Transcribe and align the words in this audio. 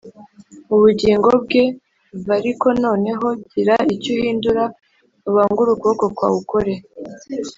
Ubugingo 0.73 1.29
bwe 1.43 1.63
v 2.25 2.27
ariko 2.37 2.67
noneho 2.83 3.27
gira 3.51 3.75
icyo 3.93 4.11
uhindura 4.17 4.63
ubangure 5.29 5.69
ukuboko 5.71 6.05
kwawe 6.15 6.35
ukore 6.41 6.73